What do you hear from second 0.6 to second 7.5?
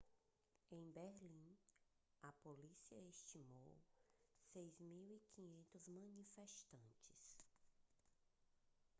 em berlim a polícia estimou 6.500 manifestantes